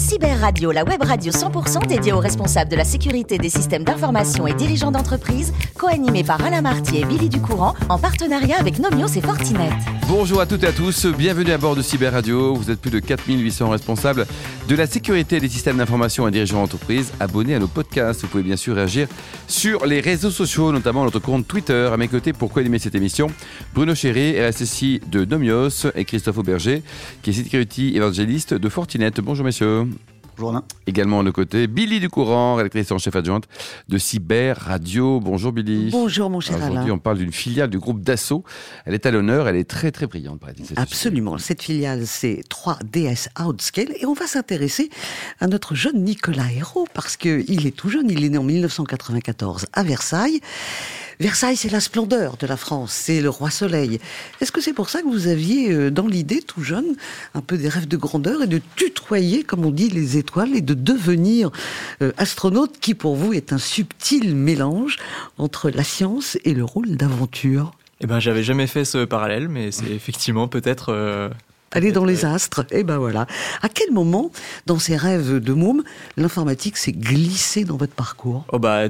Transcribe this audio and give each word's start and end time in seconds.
Cyber 0.00 0.40
Radio, 0.40 0.72
la 0.72 0.82
web 0.82 1.02
radio 1.02 1.30
100% 1.30 1.86
dédiée 1.86 2.14
aux 2.14 2.20
responsables 2.20 2.70
de 2.70 2.76
la 2.76 2.84
sécurité 2.84 3.36
des 3.36 3.50
systèmes 3.50 3.84
d'information 3.84 4.46
et 4.46 4.54
dirigeants 4.54 4.90
d'entreprise, 4.90 5.52
co-animée 5.76 6.24
par 6.24 6.42
Alain 6.42 6.62
Marty 6.62 6.96
et 6.96 7.04
Billy 7.04 7.28
Ducourant, 7.28 7.74
en 7.90 7.98
partenariat 7.98 8.58
avec 8.58 8.78
Nomios 8.78 9.08
et 9.08 9.20
Fortinet. 9.20 9.68
Bonjour 10.08 10.40
à 10.40 10.46
toutes 10.46 10.64
et 10.64 10.68
à 10.68 10.72
tous, 10.72 11.06
bienvenue 11.06 11.52
à 11.52 11.58
bord 11.58 11.76
de 11.76 11.82
Cyber 11.82 12.12
Radio. 12.12 12.54
Vous 12.54 12.70
êtes 12.70 12.80
plus 12.80 12.90
de 12.90 12.98
4800 12.98 13.68
responsables 13.68 14.26
de 14.68 14.74
la 14.74 14.86
sécurité 14.86 15.38
des 15.38 15.48
systèmes 15.48 15.76
d'information 15.76 16.26
et 16.26 16.30
dirigeants 16.30 16.62
d'entreprise 16.62 17.12
abonnés 17.20 17.54
à 17.54 17.58
nos 17.58 17.68
podcasts. 17.68 18.22
Vous 18.22 18.28
pouvez 18.28 18.42
bien 18.42 18.56
sûr 18.56 18.76
réagir 18.76 19.06
sur 19.48 19.84
les 19.84 20.00
réseaux 20.00 20.30
sociaux, 20.30 20.72
notamment 20.72 21.04
notre 21.04 21.20
compte 21.20 21.46
Twitter. 21.46 21.90
À 21.92 21.96
mes 21.96 22.08
côtés 22.08 22.32
pour 22.32 22.50
co-animer 22.50 22.78
cette 22.78 22.94
émission, 22.94 23.28
Bruno 23.74 23.94
Chéry, 23.94 24.40
RSSI 24.40 25.00
de 25.06 25.24
Nomios 25.24 25.86
et 25.94 26.04
Christophe 26.04 26.38
Auberger, 26.38 26.82
qui 27.22 27.30
est 27.30 27.34
security 27.34 27.96
évangéliste 27.96 28.54
de 28.54 28.68
Fortinet. 28.68 29.10
Bonjour 29.22 29.44
messieurs. 29.44 29.89
Bonjour 30.40 30.56
Alain. 30.56 30.64
Également 30.86 31.20
à 31.20 31.22
nos 31.22 31.32
côtés, 31.32 31.66
Billy 31.66 32.00
Ducourant, 32.00 32.54
rédactrice 32.54 32.90
en 32.92 32.96
chef 32.96 33.14
adjointe 33.14 33.44
de 33.90 33.98
Cyber 33.98 34.56
Radio. 34.56 35.20
Bonjour 35.20 35.52
Billy. 35.52 35.90
Bonjour 35.90 36.30
mon 36.30 36.40
cher 36.40 36.56
Alain. 36.56 36.70
Aujourd'hui, 36.70 36.92
on 36.92 36.98
parle 36.98 37.18
d'une 37.18 37.30
filiale 37.30 37.68
du 37.68 37.78
groupe 37.78 38.00
Dassault. 38.00 38.42
Elle 38.86 38.94
est 38.94 39.04
à 39.04 39.10
l'honneur, 39.10 39.48
elle 39.48 39.56
est 39.56 39.68
très 39.68 39.90
très 39.90 40.06
brillante. 40.06 40.40
Absolument. 40.76 41.36
Cette 41.36 41.62
filiale, 41.62 42.06
c'est 42.06 42.42
3DS 42.48 43.28
Outscale 43.38 43.92
et 44.00 44.06
on 44.06 44.14
va 44.14 44.26
s'intéresser 44.26 44.88
à 45.40 45.46
notre 45.46 45.74
jeune 45.74 46.02
Nicolas 46.02 46.50
Hérault 46.50 46.88
parce 46.94 47.18
qu'il 47.18 47.66
est 47.66 47.76
tout 47.76 47.90
jeune, 47.90 48.10
il 48.10 48.24
est 48.24 48.30
né 48.30 48.38
en 48.38 48.42
1994 48.42 49.66
à 49.74 49.82
Versailles. 49.82 50.40
Versailles, 51.20 51.56
c'est 51.56 51.70
la 51.70 51.80
splendeur 51.80 52.38
de 52.38 52.46
la 52.46 52.56
France, 52.56 52.92
c'est 52.92 53.20
le 53.20 53.28
roi 53.28 53.50
soleil. 53.50 54.00
Est-ce 54.40 54.50
que 54.50 54.62
c'est 54.62 54.72
pour 54.72 54.88
ça 54.88 55.02
que 55.02 55.06
vous 55.06 55.26
aviez 55.26 55.70
euh, 55.70 55.90
dans 55.90 56.06
l'idée, 56.06 56.40
tout 56.40 56.62
jeune, 56.62 56.96
un 57.34 57.42
peu 57.42 57.58
des 57.58 57.68
rêves 57.68 57.86
de 57.86 57.98
grandeur 57.98 58.42
et 58.42 58.46
de 58.46 58.58
tutoyer, 58.74 59.42
comme 59.42 59.66
on 59.66 59.70
dit, 59.70 59.90
les 59.90 60.16
étoiles 60.16 60.56
et 60.56 60.62
de 60.62 60.72
devenir 60.72 61.50
euh, 62.00 62.12
astronaute, 62.16 62.80
qui 62.80 62.94
pour 62.94 63.16
vous 63.16 63.34
est 63.34 63.52
un 63.52 63.58
subtil 63.58 64.34
mélange 64.34 64.96
entre 65.36 65.68
la 65.68 65.84
science 65.84 66.38
et 66.46 66.54
le 66.54 66.64
rôle 66.64 66.96
d'aventure? 66.96 67.72
Eh 68.00 68.06
ben, 68.06 68.18
j'avais 68.18 68.42
jamais 68.42 68.66
fait 68.66 68.86
ce 68.86 69.04
parallèle, 69.04 69.50
mais 69.50 69.72
c'est 69.72 69.90
effectivement 69.90 70.48
peut-être. 70.48 70.88
Euh... 70.88 71.28
Aller 71.72 71.92
dans 71.92 72.06
les 72.06 72.24
astres, 72.24 72.62
et 72.70 72.78
eh 72.78 72.82
ben 72.82 72.96
voilà. 72.96 73.26
À 73.60 73.68
quel 73.68 73.92
moment, 73.92 74.32
dans 74.64 74.78
ces 74.78 74.96
rêves 74.96 75.36
de 75.36 75.52
môme, 75.52 75.84
l'informatique 76.16 76.78
s'est 76.78 76.92
glissée 76.92 77.64
dans 77.64 77.76
votre 77.76 77.92
parcours? 77.92 78.46
Oh 78.52 78.58
bah, 78.58 78.88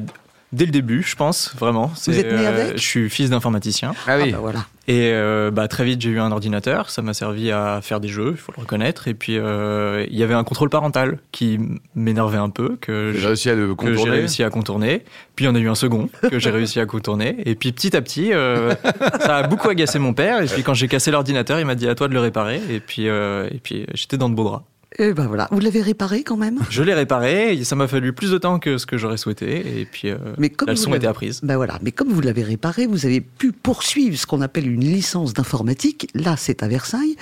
Dès 0.53 0.67
le 0.67 0.73
début, 0.73 1.03
je 1.03 1.15
pense, 1.15 1.55
vraiment. 1.57 1.93
Vous 2.07 2.19
êtes 2.19 2.33
né 2.33 2.47
avec 2.47 2.77
Je 2.77 2.83
suis 2.83 3.09
fils 3.09 3.31
d'informaticien. 3.31 3.95
Ah 4.09 4.17
oui. 4.19 4.31
Ah 4.31 4.33
bah 4.33 4.39
voilà. 4.41 4.67
Et 4.89 5.13
euh, 5.13 5.53
bah, 5.53 5.69
très 5.69 5.85
vite, 5.85 6.01
j'ai 6.01 6.11
eu 6.11 6.19
un 6.19 6.33
ordinateur. 6.33 6.91
Ça 6.91 7.03
m'a 7.03 7.15
servi 7.15 7.53
à 7.53 7.79
faire 7.81 8.01
des 8.01 8.09
jeux, 8.09 8.33
il 8.33 8.37
faut 8.37 8.53
le 8.57 8.61
reconnaître. 8.61 9.07
Et 9.07 9.15
puis, 9.15 9.39
euh, 9.39 10.05
il 10.11 10.19
y 10.19 10.25
avait 10.25 10.35
un 10.35 10.43
contrôle 10.43 10.69
parental 10.69 11.19
qui 11.31 11.61
m'énervait 11.95 12.39
un 12.39 12.51
peu, 12.51 12.77
que 12.81 13.13
j'ai 13.17 13.27
réussi 13.29 13.51
à 13.51 13.55
le 13.55 13.77
contourner. 13.77 14.03
j'ai 14.03 14.11
réussi 14.11 14.43
à 14.43 14.51
contourner. 14.51 15.05
Puis, 15.37 15.45
il 15.45 15.49
y 15.49 15.51
en 15.51 15.55
a 15.55 15.61
eu 15.61 15.69
un 15.69 15.77
second 15.77 16.09
que 16.29 16.41
j'ai 16.41 16.51
réussi 16.51 16.81
à 16.81 16.87
contourner. 16.87 17.37
Et 17.47 17.55
puis, 17.55 17.71
petit 17.71 17.97
à 17.97 18.03
petit, 18.03 18.33
euh, 18.33 18.75
ça 19.21 19.37
a 19.37 19.43
beaucoup 19.45 19.69
agacé 19.69 20.01
mon 20.01 20.15
père. 20.15 20.43
Et 20.43 20.47
puis, 20.47 20.65
quand 20.65 20.75
j'ai 20.75 20.89
cassé 20.89 21.13
l'ordinateur, 21.13 21.61
il 21.61 21.67
m'a 21.67 21.77
dit 21.77 21.89
à 21.89 21.95
toi 21.95 22.09
de 22.09 22.15
le 22.15 22.21
réparer. 22.21 22.61
Et 22.69 22.81
puis, 22.81 23.07
et 23.07 23.61
puis 23.63 23.87
j'étais 23.95 24.17
dans 24.17 24.29
de 24.29 24.35
beaux 24.35 24.45
draps. 24.45 24.65
Et 24.99 25.13
ben 25.13 25.27
voilà, 25.27 25.47
vous 25.53 25.61
l'avez 25.61 25.83
réparé 25.83 26.25
quand 26.25 26.37
même? 26.37 26.59
Je 26.69 26.83
l'ai 26.83 26.95
réparé, 26.95 27.55
et 27.55 27.65
ça 27.65 27.77
m'a 27.77 27.87
fallu 27.87 28.13
plus 28.13 28.33
de 28.33 28.39
temps 28.39 28.59
que 28.59 28.77
ce 28.77 28.87
que 28.87 28.99
j'aurais 28.99 29.19
souhaité, 29.19 29.81
et 29.81 29.85
puis 29.85 30.09
euh, 30.11 30.19
mais 30.37 30.51
comme 30.51 30.67
la 30.67 30.75
leçon 30.75 30.93
a 30.93 30.97
été 30.97 31.07
apprise. 31.07 31.41
Ben 31.45 31.57
voilà, 31.57 31.79
mais 31.83 31.93
comme 31.93 32.09
vous 32.09 32.21
l'avez 32.21 32.43
réparé, 32.43 32.87
vous 32.87 33.07
avez 33.07 33.21
pu 33.21 33.53
poursuivre 33.53 34.19
ce 34.19 34.27
qu'on 34.27 34.41
appelle 34.41 34.69
une 34.69 34.85
licence 34.85 35.33
d'informatique, 35.33 36.09
là 36.15 36.37
c'est 36.37 36.65
à 36.65 36.69
Versailles. 36.69 37.17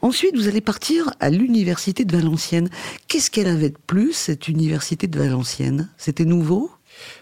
Ensuite, 0.00 0.36
vous 0.36 0.48
allez 0.48 0.60
partir 0.60 1.12
à 1.20 1.30
l'université 1.30 2.04
de 2.04 2.16
Valenciennes. 2.16 2.68
Qu'est-ce 3.06 3.30
qu'elle 3.30 3.46
avait 3.46 3.70
de 3.70 3.78
plus, 3.86 4.12
cette 4.12 4.48
université 4.48 5.06
de 5.06 5.16
Valenciennes? 5.16 5.88
C'était 5.96 6.24
nouveau? 6.24 6.72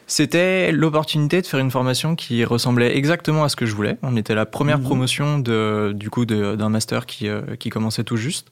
C'était 0.06 0.72
l'opportunité 0.72 1.40
de 1.40 1.46
faire 1.46 1.60
une 1.60 1.70
formation 1.70 2.16
qui 2.16 2.44
ressemblait 2.44 2.96
exactement 2.96 3.44
à 3.44 3.48
ce 3.48 3.56
que 3.56 3.66
je 3.66 3.74
voulais. 3.74 3.96
On 4.02 4.16
était 4.16 4.34
la 4.34 4.46
première 4.46 4.78
Mhm. 4.78 4.84
promotion 4.84 5.38
de, 5.38 5.92
du 5.94 6.10
coup 6.10 6.26
d'un 6.26 6.68
master 6.68 7.06
qui, 7.06 7.28
euh, 7.28 7.42
qui 7.58 7.70
commençait 7.70 8.04
tout 8.04 8.16
juste. 8.16 8.48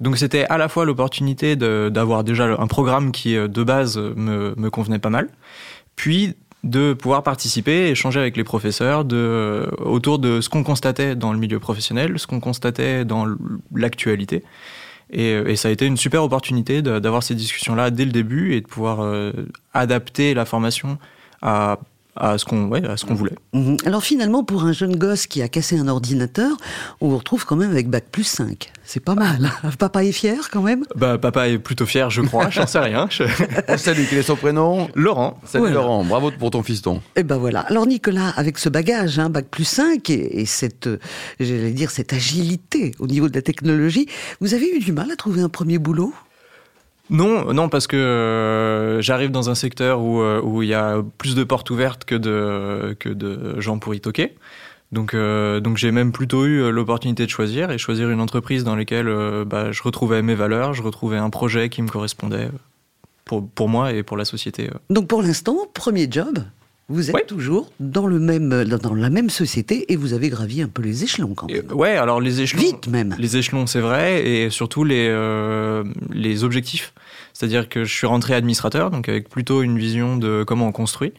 Donc 0.00 0.16
c'était 0.16 0.44
à 0.46 0.56
la 0.58 0.68
fois 0.68 0.84
l'opportunité 0.84 1.56
d'avoir 1.56 2.24
déjà 2.24 2.44
un 2.44 2.66
programme 2.66 3.12
qui 3.12 3.36
euh, 3.36 3.48
de 3.48 3.62
base 3.62 3.98
me, 3.98 4.54
me 4.56 4.70
convenait 4.70 4.98
pas 4.98 5.10
mal, 5.10 5.28
puis 5.96 6.34
de 6.64 6.94
pouvoir 6.94 7.22
participer, 7.22 7.90
échanger 7.90 8.18
avec 8.18 8.38
les 8.38 8.44
professeurs 8.44 9.04
de, 9.04 9.68
autour 9.78 10.18
de 10.18 10.40
ce 10.40 10.48
qu'on 10.48 10.64
constatait 10.64 11.14
dans 11.14 11.32
le 11.34 11.38
milieu 11.38 11.60
professionnel, 11.60 12.18
ce 12.18 12.26
qu'on 12.26 12.40
constatait 12.40 13.04
dans 13.04 13.26
l'actualité. 13.74 14.42
Et, 15.14 15.30
et, 15.30 15.56
ça 15.56 15.68
a 15.68 15.70
été 15.70 15.86
une 15.86 15.96
super 15.96 16.24
opportunité 16.24 16.82
d'avoir 16.82 17.22
ces 17.22 17.36
discussions-là 17.36 17.90
dès 17.90 18.04
le 18.04 18.10
début 18.10 18.54
et 18.54 18.60
de 18.60 18.66
pouvoir 18.66 19.00
euh, 19.00 19.32
adapter 19.72 20.34
la 20.34 20.44
formation 20.44 20.98
à, 21.40 21.78
à 22.16 22.38
ce 22.38 22.44
qu'on 22.44 22.68
ouais, 22.68 22.84
à 22.86 22.96
ce 22.96 23.04
qu'on 23.04 23.14
voulait. 23.14 23.34
Mmh. 23.52 23.76
Alors 23.86 24.02
finalement, 24.02 24.44
pour 24.44 24.64
un 24.64 24.72
jeune 24.72 24.96
gosse 24.96 25.26
qui 25.26 25.42
a 25.42 25.48
cassé 25.48 25.78
un 25.78 25.88
ordinateur, 25.88 26.56
on 27.00 27.08
vous 27.08 27.18
retrouve 27.18 27.44
quand 27.44 27.56
même 27.56 27.70
avec 27.70 27.88
bac 27.88 28.04
plus 28.10 28.24
5. 28.24 28.72
C'est 28.84 29.00
pas 29.00 29.14
mal. 29.14 29.50
Papa 29.78 30.04
est 30.04 30.12
fier 30.12 30.50
quand 30.50 30.62
même? 30.62 30.84
Bah, 30.94 31.18
Papa 31.18 31.48
est 31.48 31.58
plutôt 31.58 31.86
fier, 31.86 32.10
je 32.10 32.22
crois. 32.22 32.50
J'en 32.50 32.66
sais 32.66 32.78
rien. 32.78 33.08
Je... 33.10 33.24
Salut, 33.76 34.06
quel 34.08 34.18
est 34.18 34.22
son 34.22 34.36
prénom? 34.36 34.88
Laurent. 34.94 35.38
Salut 35.44 35.64
voilà. 35.64 35.74
Laurent, 35.76 36.04
bravo 36.04 36.30
pour 36.30 36.50
ton 36.50 36.62
fiston. 36.62 37.00
Et 37.16 37.22
ben 37.22 37.36
voilà. 37.36 37.60
Alors 37.60 37.86
Nicolas, 37.86 38.28
avec 38.36 38.58
ce 38.58 38.68
bagage, 38.68 39.18
hein, 39.18 39.30
bac 39.30 39.46
plus 39.50 39.64
5 39.64 40.08
et, 40.10 40.40
et 40.40 40.46
cette, 40.46 40.88
j'allais 41.40 41.72
dire, 41.72 41.90
cette 41.90 42.12
agilité 42.12 42.92
au 42.98 43.06
niveau 43.06 43.28
de 43.28 43.34
la 43.34 43.42
technologie, 43.42 44.06
vous 44.40 44.54
avez 44.54 44.68
eu 44.70 44.78
du 44.78 44.92
mal 44.92 45.10
à 45.10 45.16
trouver 45.16 45.40
un 45.40 45.48
premier 45.48 45.78
boulot? 45.78 46.14
Non, 47.10 47.52
non, 47.52 47.68
parce 47.68 47.86
que 47.86 47.96
euh, 47.96 49.02
j'arrive 49.02 49.30
dans 49.30 49.50
un 49.50 49.54
secteur 49.54 50.00
où 50.00 50.20
euh, 50.20 50.40
où 50.42 50.62
il 50.62 50.68
y 50.68 50.74
a 50.74 51.02
plus 51.18 51.34
de 51.34 51.44
portes 51.44 51.68
ouvertes 51.70 52.04
que 52.04 52.14
de 52.14 52.96
que 52.98 53.10
de 53.10 53.60
gens 53.60 53.78
pour 53.78 53.94
y 53.94 54.00
toquer. 54.00 54.34
Donc 54.92 55.12
euh, 55.12 55.60
donc 55.60 55.76
j'ai 55.76 55.90
même 55.90 56.12
plutôt 56.12 56.46
eu 56.46 56.70
l'opportunité 56.70 57.26
de 57.26 57.30
choisir 57.30 57.70
et 57.70 57.78
choisir 57.78 58.10
une 58.10 58.20
entreprise 58.20 58.64
dans 58.64 58.76
laquelle 58.76 59.12
bah, 59.44 59.70
je 59.72 59.82
retrouvais 59.82 60.22
mes 60.22 60.34
valeurs, 60.34 60.72
je 60.72 60.82
retrouvais 60.82 61.18
un 61.18 61.30
projet 61.30 61.68
qui 61.68 61.82
me 61.82 61.88
correspondait 61.88 62.48
pour 63.24 63.46
pour 63.48 63.68
moi 63.68 63.92
et 63.92 64.02
pour 64.02 64.16
la 64.16 64.24
société. 64.24 64.70
Donc 64.88 65.06
pour 65.06 65.22
l'instant, 65.22 65.56
premier 65.74 66.06
job. 66.10 66.38
Vous 66.88 67.08
êtes 67.08 67.14
Ouais. 67.16 67.24
toujours 67.24 67.70
dans 67.80 68.06
le 68.06 68.18
même 68.18 68.64
dans 68.64 68.94
la 68.94 69.08
même 69.08 69.30
société 69.30 69.90
et 69.92 69.96
vous 69.96 70.12
avez 70.12 70.28
gravi 70.28 70.60
un 70.60 70.68
peu 70.68 70.82
les 70.82 71.02
échelons 71.02 71.32
quand 71.34 71.46
même. 71.50 71.62
Et, 71.70 71.72
ouais, 71.72 71.96
alors 71.96 72.20
les 72.20 72.42
échelons. 72.42 72.60
Vite 72.62 72.88
même. 72.88 73.14
Les 73.18 73.36
échelons, 73.38 73.66
c'est 73.66 73.80
vrai, 73.80 74.26
et 74.28 74.50
surtout 74.50 74.84
les, 74.84 75.08
euh, 75.08 75.82
les 76.12 76.44
objectifs. 76.44 76.92
C'est-à-dire 77.32 77.68
que 77.70 77.84
je 77.84 77.92
suis 77.92 78.06
rentré 78.06 78.34
administrateur, 78.34 78.90
donc 78.90 79.08
avec 79.08 79.28
plutôt 79.30 79.62
une 79.62 79.78
vision 79.78 80.16
de 80.18 80.44
comment 80.46 80.68
on 80.68 80.72
construit. 80.72 81.12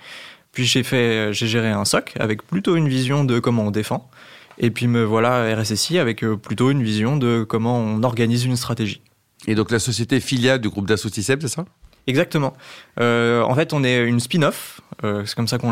Puis 0.51 0.65
j'ai 0.65 0.83
fait, 0.83 1.33
j'ai 1.33 1.47
géré 1.47 1.69
un 1.71 1.83
SOC 1.83 2.13
avec 2.19 2.43
plutôt 2.45 2.75
une 2.75 2.87
vision 2.87 3.23
de 3.23 3.39
comment 3.39 3.63
on 3.65 3.71
défend. 3.71 4.09
Et 4.57 4.69
puis 4.71 4.87
me 4.87 5.03
voilà 5.03 5.53
RSSI 5.59 5.97
avec 5.97 6.23
euh, 6.23 6.37
plutôt 6.37 6.69
une 6.71 6.81
vision 6.83 7.17
de 7.17 7.43
comment 7.43 7.77
on 7.79 8.03
organise 8.03 8.45
une 8.45 8.55
stratégie. 8.55 9.01
Et 9.47 9.55
donc 9.55 9.71
la 9.71 9.79
société 9.79 10.19
filiale 10.19 10.61
du 10.61 10.69
groupe 10.69 10.89
Systèmes, 10.95 11.41
c'est 11.41 11.47
ça? 11.49 11.65
Exactement. 12.07 12.53
Euh, 12.99 13.41
en 13.41 13.55
fait, 13.55 13.73
on 13.73 13.83
est 13.83 14.05
une 14.05 14.19
spin-off. 14.19 14.79
Euh, 15.03 15.23
c'est 15.25 15.35
comme 15.35 15.47
ça 15.47 15.57
qu'on 15.57 15.71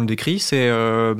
le 0.00 0.06
décrit. 0.06 0.38
C'est 0.38 0.68
euh, 0.68 1.14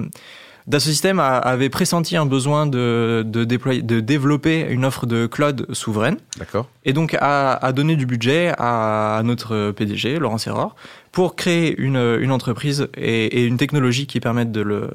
a- 1.20 1.36
avait 1.36 1.68
pressenti 1.68 2.16
un 2.16 2.24
besoin 2.26 2.66
de, 2.66 3.22
de, 3.26 3.44
déployer, 3.44 3.82
de 3.82 4.00
développer 4.00 4.66
une 4.70 4.84
offre 4.86 5.04
de 5.06 5.26
cloud 5.26 5.66
souveraine. 5.74 6.16
D'accord. 6.38 6.68
Et 6.84 6.92
donc 6.94 7.14
a, 7.20 7.52
a 7.52 7.72
donné 7.72 7.96
du 7.96 8.06
budget 8.06 8.52
à, 8.58 9.20
notre 9.24 9.72
PDG, 9.72 10.18
Laurent 10.18 10.38
Serror, 10.38 10.74
pour 11.12 11.36
créer 11.36 11.78
une, 11.78 11.96
une 12.20 12.30
entreprise 12.32 12.88
et, 12.96 13.26
et 13.40 13.44
une 13.44 13.58
technologie 13.58 14.06
qui 14.06 14.20
permette 14.20 14.52
de 14.52 14.62
le- 14.62 14.90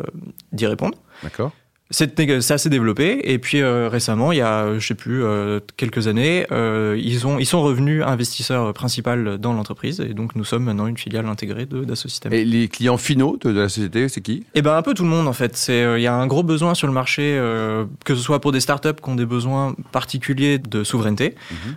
d'y 0.52 0.66
répondre. 0.66 0.98
D'accord. 1.24 1.52
C'est 1.92 2.16
s'est 2.42 2.70
développé 2.70 3.20
et 3.24 3.40
puis 3.40 3.62
euh, 3.62 3.90
récemment, 3.90 4.32
il 4.32 4.38
y 4.38 4.42
a, 4.42 4.78
je 4.78 4.86
sais 4.86 4.94
plus, 4.94 5.24
euh, 5.24 5.60
quelques 5.76 6.08
années, 6.08 6.46
euh, 6.52 7.00
ils 7.02 7.26
ont 7.26 7.40
ils 7.40 7.48
sont 7.48 7.62
revenus 7.64 8.04
investisseurs 8.06 8.74
principal 8.74 9.40
dans 9.40 9.54
l'entreprise 9.54 10.00
et 10.00 10.14
donc 10.14 10.36
nous 10.36 10.44
sommes 10.44 10.66
maintenant 10.66 10.86
une 10.86 10.98
filiale 10.98 11.26
intégrée 11.26 11.66
de 11.66 11.84
Dassault 11.84 12.10
Systèmes. 12.10 12.34
Et 12.34 12.46
les 12.46 12.68
clients 12.68 12.98
finaux 12.98 13.38
de, 13.42 13.52
de 13.52 13.60
la 13.62 13.70
société, 13.70 14.08
c'est 14.08 14.22
qui? 14.22 14.44
Eh 14.54 14.62
ben 14.62 14.76
un 14.76 14.84
peu 14.84 14.94
tout 14.94 15.04
le 15.04 15.10
monde 15.10 15.28
en 15.28 15.34
fait. 15.34 15.58
C'est 15.58 15.82
euh, 15.84 15.98
il 15.98 16.04
y 16.04 16.08
a 16.08 16.14
un 16.14 16.28
gros 16.28 16.44
besoin 16.44 16.76
sur 16.76 16.86
le 16.86 16.94
marché, 16.94 17.36
euh, 17.38 17.86
que 18.06 18.14
ce 18.14 18.22
soit 18.22 18.40
pour 18.40 18.52
des 18.52 18.60
startups 18.60 19.02
qui 19.02 19.10
ont 19.10 19.16
des 19.16 19.26
besoins 19.26 19.76
particuliers 19.92 20.60
de 20.60 20.84
souveraineté, 20.84 21.34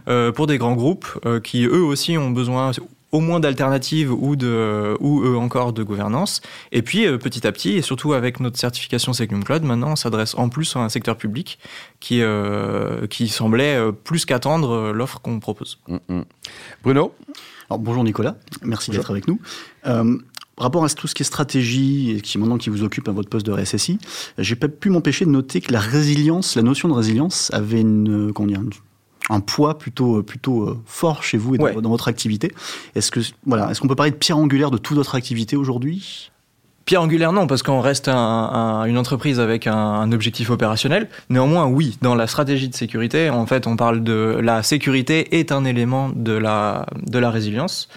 euh, 0.08 0.30
pour 0.30 0.46
des 0.46 0.58
grands 0.58 0.74
groupes 0.74 1.06
euh, 1.24 1.40
qui 1.40 1.64
eux 1.64 1.82
aussi 1.82 2.18
ont 2.18 2.30
besoin 2.30 2.72
au 3.12 3.20
moins 3.20 3.40
d'alternatives 3.40 4.12
ou 4.12 4.36
de 4.36 4.96
ou 5.00 5.22
eux 5.22 5.36
encore 5.36 5.72
de 5.72 5.82
gouvernance. 5.82 6.40
Et 6.72 6.82
puis 6.82 7.06
euh, 7.06 7.18
petit 7.18 7.46
à 7.46 7.52
petit 7.52 7.72
et 7.72 7.82
surtout 7.82 8.14
avec 8.14 8.40
notre 8.40 8.58
certification 8.58 9.12
Secnum 9.12 9.44
Cloud, 9.44 9.62
maintenant 9.62 9.92
on 9.92 9.96
s'adresse 9.96 10.34
en 10.36 10.48
plus 10.48 10.74
à 10.76 10.80
un 10.80 10.88
secteur 10.88 11.16
public 11.16 11.58
qui 12.00 12.22
euh, 12.22 13.06
qui 13.06 13.28
semblait 13.28 13.76
euh, 13.76 13.92
plus 13.92 14.24
qu'attendre 14.24 14.70
euh, 14.72 14.92
l'offre 14.92 15.20
qu'on 15.20 15.38
propose. 15.40 15.78
Mm, 15.88 15.96
mm. 16.08 16.22
Bruno? 16.82 17.14
Alors, 17.70 17.78
bonjour 17.78 18.02
Nicolas, 18.04 18.36
merci 18.62 18.90
d'être 18.90 19.10
avec 19.10 19.28
nous. 19.28 19.40
Euh, 19.86 20.18
rapport 20.58 20.84
à 20.84 20.88
tout 20.88 21.06
ce 21.06 21.14
qui 21.14 21.22
est 21.22 21.26
stratégie 21.26 22.10
et 22.12 22.20
qui 22.20 22.38
maintenant 22.38 22.58
qui 22.58 22.70
vous 22.70 22.82
occupe 22.82 23.08
à 23.08 23.12
votre 23.12 23.28
poste 23.28 23.46
de 23.46 23.52
RSSI, 23.52 23.98
j'ai 24.38 24.56
pas 24.56 24.68
pu 24.68 24.90
m'empêcher 24.90 25.24
de 25.24 25.30
noter 25.30 25.60
que 25.60 25.72
la 25.72 25.80
résilience, 25.80 26.54
la 26.56 26.62
notion 26.62 26.88
de 26.88 26.94
résilience 26.94 27.50
avait 27.52 27.80
une, 27.80 28.32
comment 28.32 28.48
dire, 28.48 28.60
une- 28.60 28.70
un 29.32 29.40
poids 29.40 29.78
plutôt, 29.78 30.22
plutôt 30.22 30.78
fort 30.86 31.22
chez 31.22 31.38
vous 31.38 31.54
et 31.54 31.58
dans, 31.58 31.80
dans 31.80 31.90
votre 31.90 32.08
activité. 32.08 32.52
Est-ce 32.94 33.10
que 33.10 33.20
voilà, 33.46 33.70
est-ce 33.70 33.80
qu'on 33.80 33.88
peut 33.88 33.96
parler 33.96 34.12
de 34.12 34.16
pierre 34.16 34.38
angulaire 34.38 34.70
de 34.70 34.78
toute 34.78 34.96
votre 34.96 35.14
activité 35.14 35.56
aujourd'hui? 35.56 36.30
Pierre 36.84 37.02
angulaire, 37.02 37.32
non, 37.32 37.46
parce 37.46 37.62
qu'on 37.62 37.80
reste 37.80 38.08
une 38.08 38.98
entreprise 38.98 39.38
avec 39.38 39.66
un, 39.66 40.10
objectif 40.12 40.50
opérationnel. 40.50 41.08
Néanmoins, 41.30 41.66
oui, 41.66 41.96
dans 42.02 42.14
la 42.14 42.26
stratégie 42.26 42.68
de 42.68 42.74
sécurité, 42.74 43.30
en 43.30 43.46
fait, 43.46 43.66
on 43.66 43.76
parle 43.76 44.02
de 44.02 44.38
la 44.42 44.62
sécurité 44.62 45.38
est 45.38 45.52
un 45.52 45.64
élément 45.64 46.10
de 46.14 46.32
la, 46.32 46.86
de 47.06 47.18
la 47.18 47.30
résilience. 47.30 47.88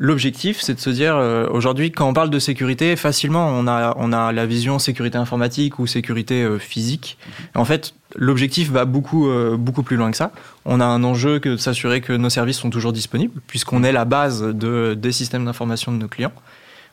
L'objectif, 0.00 0.60
c'est 0.60 0.74
de 0.74 0.80
se 0.80 0.90
dire, 0.90 1.16
euh, 1.16 1.48
aujourd'hui, 1.50 1.90
quand 1.90 2.08
on 2.08 2.12
parle 2.12 2.30
de 2.30 2.38
sécurité, 2.38 2.94
facilement, 2.94 3.48
on 3.48 3.66
a, 3.66 3.94
on 3.98 4.12
a 4.12 4.30
la 4.30 4.46
vision 4.46 4.78
sécurité 4.78 5.18
informatique 5.18 5.80
ou 5.80 5.88
sécurité 5.88 6.44
euh, 6.44 6.60
physique. 6.60 7.18
En 7.56 7.64
fait, 7.64 7.94
l'objectif 8.14 8.70
va 8.70 8.84
beaucoup, 8.84 9.28
euh, 9.28 9.56
beaucoup 9.56 9.82
plus 9.82 9.96
loin 9.96 10.12
que 10.12 10.16
ça. 10.16 10.30
On 10.64 10.78
a 10.78 10.84
un 10.84 11.02
enjeu 11.02 11.40
que 11.40 11.48
de 11.48 11.56
s'assurer 11.56 12.00
que 12.00 12.12
nos 12.12 12.30
services 12.30 12.58
sont 12.58 12.70
toujours 12.70 12.92
disponibles, 12.92 13.40
puisqu'on 13.48 13.82
est 13.82 13.90
la 13.90 14.04
base 14.04 14.40
de, 14.42 14.94
des 14.94 15.10
systèmes 15.10 15.44
d'information 15.44 15.90
de 15.90 15.96
nos 15.96 16.08
clients. 16.08 16.32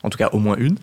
En 0.01 0.09
tout 0.09 0.17
cas, 0.17 0.29
au 0.33 0.39
moins 0.39 0.55
une. 0.57 0.77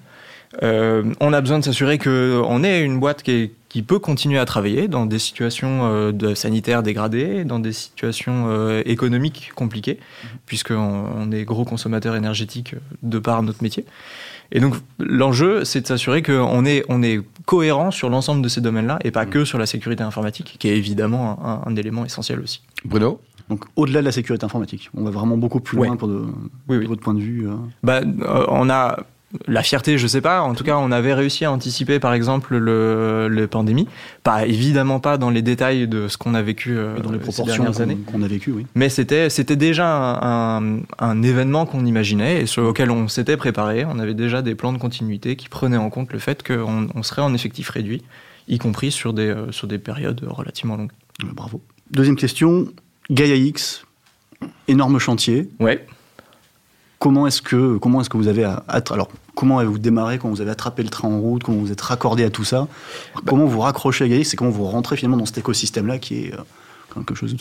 Euh, 0.62 1.12
on 1.20 1.32
a 1.32 1.40
besoin 1.40 1.58
de 1.58 1.64
s'assurer 1.64 1.98
qu'on 1.98 2.64
est 2.64 2.82
une 2.82 3.00
boîte 3.00 3.22
qui, 3.22 3.50
peut 3.86 3.98
continuer 3.98 4.38
à 4.38 4.44
travailler 4.44 4.86
dans 4.86 5.06
des 5.06 5.18
situations 5.18 5.86
euh, 5.86 6.12
de 6.12 6.34
sanitaires 6.34 6.82
dégradées, 6.82 7.44
dans 7.44 7.58
des 7.58 7.72
situations 7.72 8.46
euh, 8.48 8.82
économiques 8.84 9.52
compliquées, 9.54 9.98
puisqu'on 10.44 11.06
on 11.16 11.32
est 11.32 11.44
gros 11.44 11.64
consommateur 11.64 12.14
énergétique 12.14 12.74
de 13.02 13.18
par 13.18 13.42
notre 13.42 13.62
métier. 13.62 13.86
Et 14.54 14.60
donc 14.60 14.74
l'enjeu, 14.98 15.64
c'est 15.64 15.80
de 15.80 15.86
s'assurer 15.86 16.22
qu'on 16.22 16.66
est, 16.66 16.84
on 16.90 17.02
est 17.02 17.22
cohérent 17.46 17.90
sur 17.90 18.10
l'ensemble 18.10 18.42
de 18.42 18.48
ces 18.48 18.60
domaines-là, 18.60 18.98
et 19.04 19.10
pas 19.10 19.24
mhm. 19.24 19.30
que 19.30 19.44
sur 19.46 19.58
la 19.58 19.66
sécurité 19.66 20.02
informatique, 20.02 20.56
qui 20.58 20.68
est 20.68 20.76
évidemment 20.76 21.64
un, 21.66 21.74
élément 21.76 22.04
essentiel 22.04 22.40
aussi. 22.40 22.60
Bruno? 22.84 23.20
Donc 23.48 23.64
au-delà 23.76 24.00
de 24.00 24.04
la 24.04 24.12
sécurité 24.12 24.44
informatique, 24.44 24.90
on 24.94 25.04
va 25.04 25.10
vraiment 25.10 25.38
beaucoup 25.38 25.60
plus 25.60 25.78
loin 25.78 25.96
pour 25.96 26.08
de, 26.08 26.26
votre 26.68 27.00
point 27.00 27.14
de 27.14 27.20
vue. 27.20 27.48
Bah, 27.82 28.02
on 28.48 28.68
a 28.68 28.98
la 29.46 29.62
fierté, 29.62 29.98
je 29.98 30.06
sais 30.06 30.20
pas. 30.20 30.42
En 30.42 30.54
tout 30.54 30.64
cas, 30.64 30.76
on 30.76 30.92
avait 30.92 31.14
réussi 31.14 31.44
à 31.44 31.52
anticiper, 31.52 31.98
par 31.98 32.12
exemple, 32.12 32.56
le, 32.56 33.28
le 33.28 33.46
pandémie. 33.46 33.88
Pas 34.22 34.46
évidemment 34.46 35.00
pas 35.00 35.16
dans 35.16 35.30
les 35.30 35.42
détails 35.42 35.88
de 35.88 36.08
ce 36.08 36.18
qu'on 36.18 36.34
a 36.34 36.42
vécu 36.42 36.76
euh, 36.76 36.98
dans 37.00 37.12
les 37.12 37.18
proportions 37.18 37.80
années 37.80 37.96
qu'on 38.06 38.22
a 38.22 38.28
vécu, 38.28 38.52
oui. 38.52 38.66
Mais 38.74 38.88
c'était 38.88 39.30
c'était 39.30 39.56
déjà 39.56 39.86
un, 39.86 40.80
un, 40.98 41.22
événement 41.22 41.66
qu'on 41.66 41.86
imaginait 41.86 42.42
et 42.42 42.46
sur 42.46 42.62
lequel 42.62 42.90
on 42.90 43.08
s'était 43.08 43.36
préparé. 43.36 43.84
On 43.84 43.98
avait 43.98 44.14
déjà 44.14 44.42
des 44.42 44.54
plans 44.54 44.72
de 44.72 44.78
continuité 44.78 45.36
qui 45.36 45.48
prenaient 45.48 45.76
en 45.76 45.90
compte 45.90 46.12
le 46.12 46.18
fait 46.18 46.42
qu'on 46.42 46.88
on 46.94 47.02
serait 47.02 47.22
en 47.22 47.32
effectif 47.32 47.70
réduit, 47.70 48.02
y 48.48 48.58
compris 48.58 48.90
sur 48.90 49.12
des 49.12 49.28
euh, 49.28 49.50
sur 49.50 49.66
des 49.66 49.78
périodes 49.78 50.22
relativement 50.26 50.76
longues. 50.76 50.92
Bravo. 51.24 51.62
Deuxième 51.90 52.16
question, 52.16 52.66
Gaia 53.10 53.36
X, 53.36 53.84
énorme 54.68 54.98
chantier. 54.98 55.48
Ouais. 55.60 55.86
Comment 57.02 57.26
est-ce 57.26 57.42
que 57.42 57.78
comment 57.78 58.00
est-ce 58.00 58.08
que 58.08 58.16
vous 58.16 58.28
avez 58.28 58.44
alors 58.44 59.08
comment 59.34 59.58
avez-vous 59.58 59.80
démarré 59.80 60.18
quand 60.18 60.28
vous 60.28 60.40
avez 60.40 60.52
attrapé 60.52 60.84
le 60.84 60.88
train 60.88 61.08
en 61.08 61.18
route 61.18 61.42
comment 61.42 61.58
vous 61.58 61.72
êtes 61.72 61.80
raccordé 61.80 62.22
à 62.22 62.30
tout 62.30 62.44
ça? 62.44 62.68
Bah. 63.16 63.22
comment 63.26 63.44
vous 63.44 63.58
raccrochez 63.58 64.04
à 64.04 64.08
GaiaX 64.08 64.30
c'est 64.30 64.36
comment 64.36 64.52
vous 64.52 64.66
rentrez 64.66 64.96
finalement 64.96 65.16
dans 65.16 65.26
cet 65.26 65.36
écosystème 65.38 65.88
là 65.88 65.98
qui 65.98 66.26
est 66.26 66.32
euh, 66.32 66.36
quelque 66.94 67.16
chose 67.16 67.34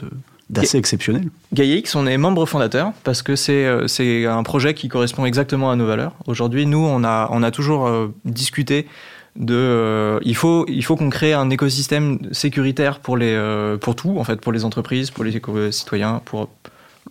d'assez 0.50 0.80
exceptionnel? 0.80 1.30
GaiaX, 1.54 1.96
on 1.96 2.08
est 2.08 2.18
membre 2.18 2.48
fondateur 2.48 2.92
parce 3.04 3.22
que 3.22 3.36
c'est 3.36 3.68
euh, 3.68 3.86
c'est 3.86 4.26
un 4.26 4.42
projet 4.42 4.74
qui 4.74 4.88
correspond 4.88 5.26
exactement 5.26 5.70
à 5.70 5.76
nos 5.76 5.86
valeurs. 5.86 6.14
Aujourd'hui, 6.26 6.66
nous, 6.66 6.84
on 6.84 7.04
a 7.04 7.30
on 7.30 7.44
a 7.44 7.52
toujours 7.52 7.86
euh, 7.86 8.08
discuté 8.26 8.88
de 9.36 10.20
il 10.24 10.36
faut 10.36 10.66
il 10.70 10.84
faut 10.84 10.96
qu'on 10.96 11.12
crée 11.12 11.34
un 11.34 11.52
écosystème 11.52 12.18
sécuritaire 12.32 13.00
pour 13.00 13.16
les 13.16 13.38
pour 13.80 13.96
tout 13.96 14.18
en 14.18 14.24
fait 14.24 14.42
pour 14.42 14.54
les 14.54 14.66
entreprises, 14.66 15.12
pour 15.12 15.24
les 15.24 15.40
citoyens, 15.72 16.20
pour 16.26 16.50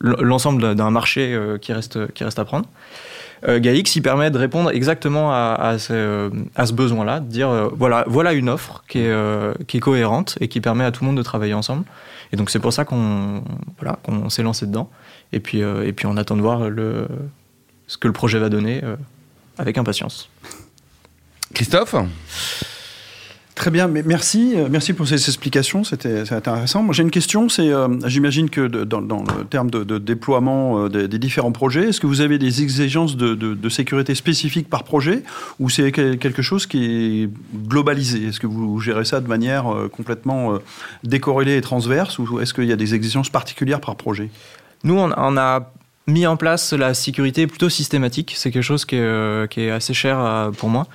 l'ensemble 0.00 0.75
d'un 0.75 0.91
marché 0.91 1.35
euh, 1.35 1.58
qui, 1.58 1.73
reste, 1.73 2.12
qui 2.12 2.25
reste 2.25 2.38
à 2.38 2.44
prendre. 2.44 2.67
Euh, 3.49 3.58
GAIX, 3.58 3.97
il 3.97 4.02
permet 4.02 4.31
de 4.31 4.38
répondre 4.38 4.70
exactement 4.70 5.32
à, 5.32 5.76
ce, 5.79 5.93
euh, 5.93 6.31
à 6.56 6.67
ce 6.67 6.73
besoin-là, 6.73 7.20
de 7.20 7.26
dire 7.26 7.70
voilà, 7.75 8.05
voilà 8.06 8.32
une 8.32 8.49
offre 8.49 8.85
qui 8.88 8.99
est, 8.99 9.67
qui 9.67 9.79
est 9.79 9.81
cohérente 9.81 10.37
et 10.41 10.49
qui 10.49 10.61
permet 10.61 10.85
à 10.85 10.93
tout 10.93 11.05
le 11.05 11.08
monde 11.08 11.17
de 11.17 11.23
travailler 11.23 11.55
ensemble. 11.55 11.85
Et 12.32 12.37
donc 12.37 12.50
c'est 12.50 12.61
pour 12.61 12.73
ça 12.73 12.85
qu'on 12.85 13.43
voilà, 13.79 13.99
qu'on 14.02 14.29
s'est 14.29 14.43
lancé 14.43 14.67
dedans. 14.67 14.91
Et 15.32 15.41
puis, 15.41 15.61
et 15.61 15.93
puis 15.93 16.06
on 16.06 16.17
attend 16.17 16.37
de 16.37 16.43
voir 16.43 16.69
le, 16.69 17.08
ce 17.87 17.96
que 17.96 18.08
le 18.08 18.12
projet 18.12 18.38
va 18.38 18.50
donner 18.50 18.82
avec 19.56 19.79
impatience. 19.79 20.29
Christophe? 21.55 21.94
Très 23.60 23.70
bien, 23.70 23.88
merci, 23.88 24.54
euh, 24.56 24.68
merci 24.70 24.94
pour 24.94 25.06
ces 25.06 25.16
explications, 25.16 25.84
c'était 25.84 26.32
intéressant. 26.32 26.90
J'ai 26.92 27.02
une 27.02 27.10
question, 27.10 27.50
c'est, 27.50 27.68
euh, 27.68 27.88
j'imagine 28.06 28.48
que 28.48 28.66
dans, 28.66 29.00
le 29.00 29.44
terme 29.44 29.70
de, 29.70 29.98
déploiement 29.98 30.86
euh, 30.86 30.88
des, 30.88 31.18
différents 31.18 31.52
projets, 31.52 31.90
est-ce 31.90 32.00
que 32.00 32.06
vous 32.06 32.22
avez 32.22 32.38
des 32.38 32.62
exigences 32.62 33.18
de, 33.18 33.68
sécurité 33.68 34.14
spécifiques 34.14 34.70
par 34.70 34.84
projet 34.84 35.24
ou 35.58 35.68
c'est 35.68 35.92
quelque 35.92 36.40
chose 36.40 36.64
qui 36.64 37.24
est 37.24 37.30
globalisé? 37.68 38.28
Est-ce 38.28 38.40
que 38.40 38.46
vous 38.46 38.80
gérez 38.80 39.04
ça 39.04 39.20
de 39.20 39.28
manière 39.28 39.66
complètement 39.94 40.54
décorrélée 41.04 41.58
et 41.58 41.60
transverse 41.60 42.18
ou 42.18 42.40
est-ce 42.40 42.54
qu'il 42.54 42.64
y 42.64 42.72
a 42.72 42.76
des 42.76 42.94
exigences 42.94 43.28
particulières 43.28 43.82
par 43.82 43.94
projet? 43.96 44.30
Nous, 44.84 44.98
on, 44.98 45.36
a 45.36 45.70
mis 46.06 46.26
en 46.26 46.38
place 46.38 46.72
la 46.72 46.94
sécurité 46.94 47.46
plutôt 47.46 47.68
systématique. 47.68 48.32
C'est 48.38 48.50
quelque 48.50 48.62
chose 48.62 48.86
qui 48.86 48.96
est 48.96 49.70
assez 49.70 49.92
cher 49.92 50.50
pour 50.56 50.70
moi 50.70 50.86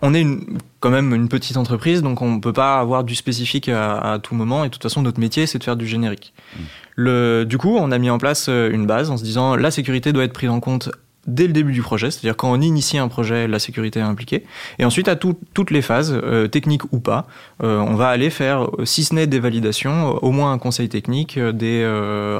on 0.00 0.14
est 0.14 0.20
une, 0.20 0.58
quand 0.80 0.90
même 0.90 1.12
une 1.14 1.28
petite 1.28 1.56
entreprise, 1.56 2.02
donc 2.02 2.22
on 2.22 2.36
ne 2.36 2.40
peut 2.40 2.52
pas 2.52 2.78
avoir 2.78 3.02
du 3.02 3.14
spécifique 3.14 3.68
à, 3.68 4.18
tout 4.22 4.34
moment. 4.34 4.64
Et 4.64 4.68
de 4.68 4.72
toute 4.72 4.82
façon, 4.82 5.02
notre 5.02 5.18
métier, 5.18 5.46
c'est 5.46 5.58
de 5.58 5.64
faire 5.64 5.76
du 5.76 5.86
générique. 5.86 6.32
Mm. 6.54 6.60
Le, 6.96 7.44
du 7.44 7.58
coup, 7.58 7.76
on 7.76 7.90
a 7.90 7.98
mis 7.98 8.10
en 8.10 8.18
place 8.18 8.46
euh, 8.48 8.70
une 8.70 8.86
base 8.86 9.10
en 9.10 9.16
se 9.16 9.24
disant 9.24 9.56
la 9.56 9.70
sécurité 9.70 10.12
doit 10.12 10.24
être 10.24 10.32
prise 10.32 10.50
en 10.50 10.60
compte 10.60 10.90
dès 11.26 11.46
le 11.46 11.52
début 11.52 11.72
du 11.72 11.82
projet, 11.82 12.10
c'est-à-dire 12.10 12.36
quand 12.36 12.50
on 12.50 12.60
initie 12.60 12.96
un 12.96 13.08
projet, 13.08 13.46
la 13.48 13.58
sécurité 13.58 13.98
est 13.98 14.02
impliquée. 14.02 14.44
Et 14.78 14.84
ensuite, 14.84 15.08
à 15.08 15.16
toutes 15.16 15.70
les 15.70 15.82
phases, 15.82 16.12
euh, 16.12 16.48
techniques 16.48 16.90
ou 16.92 17.00
pas, 17.00 17.26
euh, 17.62 17.78
on 17.80 17.96
va 17.96 18.08
aller 18.08 18.30
faire, 18.30 18.68
si 18.84 19.04
ce 19.04 19.14
n'est 19.14 19.26
des 19.26 19.38
validations, 19.38 20.16
au 20.22 20.30
moins 20.30 20.52
un 20.52 20.58
conseil 20.58 20.88
technique, 20.88 21.38
des, 21.38 21.84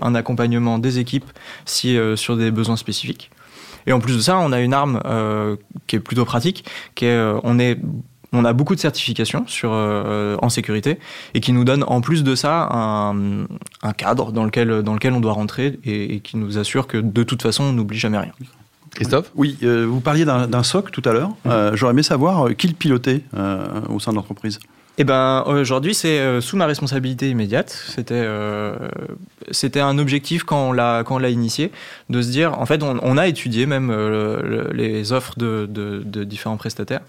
un 0.01 0.15
accompagnement 0.15 0.79
des 0.79 1.01
équipes 1.01 1.31
si, 1.67 1.99
sur 2.15 2.37
des 2.39 2.51
besoins 2.51 2.77
spécifiques. 2.77 3.31
Et 3.89 3.93
en 3.93 4.01
plus 4.01 4.15
de 4.17 4.21
ça, 4.21 4.39
on 4.39 4.53
a 4.53 4.61
une 4.61 4.75
arme 4.75 5.01
euh, 5.07 5.57
qui 5.87 5.97
est 5.97 6.01
plutôt 6.01 6.27
pratique, 6.27 6.65
qui 6.95 7.07
est, 7.07 7.17
euh, 7.17 7.41
on 7.43 7.59
est 7.59 7.79
on 8.31 8.45
a 8.45 8.53
beaucoup 8.53 8.75
de 8.75 8.81
certifications 8.81 9.45
sur, 9.47 9.71
euh, 9.73 10.37
en 10.43 10.51
sécurité 10.51 10.99
et 11.33 11.41
qui 11.41 11.55
nous 11.55 11.65
donne 11.65 11.83
en 11.85 12.03
plus 12.03 12.23
de 12.23 12.35
ça 12.35 12.69
un, 12.71 13.47
un, 13.83 13.93
cadre 13.97 14.33
dans 14.33 14.45
lequel, 14.45 14.83
dans 14.83 14.93
lequel 14.93 15.15
on 15.15 15.21
doit 15.21 15.33
rentrer 15.33 15.81
et, 15.83 16.21
qui 16.21 16.37
nous 16.37 16.59
assure 16.59 16.87
que 16.87 16.99
de 16.99 17.23
toute 17.23 17.41
façon 17.41 17.65
on 17.65 17.73
n'oublie 17.73 17.99
jamais 17.99 18.19
rien. 18.19 18.33
Christophe? 18.91 19.33
Oui, 19.35 19.57
vous 19.63 20.01
parliez 20.01 20.27
d'un 20.27 20.63
SOC 20.63 20.91
tout 20.91 21.01
à 21.07 21.15
l'heure. 21.15 21.31
J'aurais 21.75 21.93
aimé 21.93 22.03
savoir 22.03 22.55
qui 22.55 22.69
le 22.69 22.75
pilotait 22.75 23.23
au 23.89 23.99
sein 23.99 24.11
de 24.11 24.17
l'entreprise? 24.17 24.61
Eh 25.01 25.05
ben, 25.05 25.45
aujourd'hui, 25.47 25.95
c'est 25.95 26.19
euh, 26.19 26.41
sous 26.41 26.57
ma 26.57 26.67
responsabilité 26.67 27.31
immédiate. 27.31 27.71
C'était, 27.71 28.15
euh, 28.15 28.77
c'était 29.53 29.79
un 29.79 29.97
objectif 29.97 30.43
quand 30.43 30.71
on 30.71 30.73
l'a, 30.73 31.05
quand 31.05 31.15
on 31.15 31.19
l'a 31.19 31.31
initié, 31.31 31.71
de 32.11 32.21
se 32.21 32.31
dire, 32.31 32.59
en 32.59 32.67
fait, 32.67 32.83
on, 32.83 33.17
a 33.17 33.29
étudié 33.29 33.67
même 33.67 33.91
euh, 33.93 34.69
les 34.73 35.13
offres 35.13 35.39
de, 35.39 35.67
de, 35.71 36.25
différents 36.25 36.57
prestataires. 36.57 37.03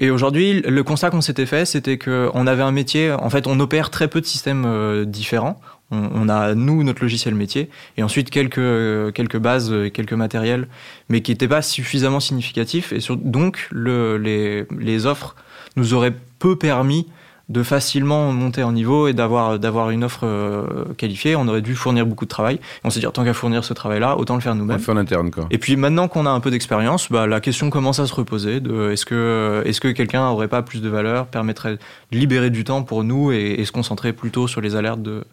et 0.00 0.10
aujourd'hui, 0.10 0.62
le 0.62 0.82
constat 0.82 1.10
qu'on 1.10 1.20
s'était 1.20 1.46
fait, 1.46 1.64
c'était 1.64 1.96
qu'on 1.96 2.46
avait 2.48 2.64
un 2.64 2.72
métier, 2.72 3.12
en 3.12 3.30
fait, 3.30 3.46
on 3.46 3.60
opère 3.60 3.90
très 3.90 4.08
peu 4.08 4.20
de 4.20 4.26
systèmes 4.26 5.04
différents. 5.04 5.60
On, 5.92 6.28
a, 6.28 6.54
nous, 6.54 6.82
notre 6.82 7.02
logiciel 7.02 7.34
métier, 7.34 7.70
et 7.96 8.02
ensuite 8.02 8.30
quelques, 8.30 9.12
quelques 9.14 9.38
bases, 9.38 9.72
quelques 9.94 10.12
matériels, 10.12 10.66
mais 11.08 11.22
qui 11.22 11.30
n'étaient 11.30 11.48
pas 11.48 11.62
suffisamment 11.62 12.20
significatifs. 12.20 12.92
Et 12.92 12.98
donc, 13.10 13.68
le, 13.70 14.18
les, 14.18 14.66
les 14.76 15.06
offres 15.06 15.36
nous 15.78 15.94
auraient 15.94 16.14
peu 16.38 16.56
permis 16.56 17.06
de 17.48 17.62
facilement 17.62 18.30
monter 18.32 18.62
en 18.62 18.72
niveau 18.72 19.08
et 19.08 19.14
d'avoir 19.14 19.58
d'avoir 19.58 19.90
une 19.90 20.04
offre 20.04 20.24
euh, 20.24 20.84
qualifiée. 20.98 21.34
On 21.34 21.48
aurait 21.48 21.62
dû 21.62 21.74
fournir 21.74 22.04
beaucoup 22.04 22.26
de 22.26 22.30
travail. 22.30 22.60
on 22.84 22.90
s'est 22.90 23.00
dit 23.00 23.06
tant 23.12 23.24
qu'à 23.24 23.32
fournir 23.32 23.64
ce 23.64 23.72
travail-là, 23.72 24.18
autant 24.18 24.34
le 24.34 24.42
faire 24.42 24.54
nous-mêmes. 24.54 24.80
en 24.86 24.96
interne 24.96 25.30
quoi. 25.30 25.46
Et 25.50 25.58
puis 25.58 25.76
maintenant 25.76 26.08
qu'on 26.08 26.26
a 26.26 26.30
un 26.30 26.40
peu 26.40 26.50
d'expérience, 26.50 27.10
bah, 27.10 27.26
la 27.26 27.40
question 27.40 27.70
commence 27.70 28.00
à 28.00 28.06
se 28.06 28.14
reposer 28.14 28.60
de 28.60 28.90
est-ce 28.90 29.06
que 29.06 29.62
est-ce 29.64 29.80
que 29.80 29.88
quelqu'un 29.88 30.28
aurait 30.28 30.48
pas 30.48 30.62
plus 30.62 30.82
de 30.82 30.88
valeur, 30.88 31.26
permettrait 31.26 31.78
de 32.12 32.18
libérer 32.18 32.50
du 32.50 32.64
temps 32.64 32.82
pour 32.82 33.02
nous 33.02 33.32
et, 33.32 33.64
se 33.64 33.72
concentrer 33.72 34.12
plutôt 34.12 34.46
sur 34.46 34.60
les 34.60 34.76
alertes 34.76 35.02
de 35.02 35.24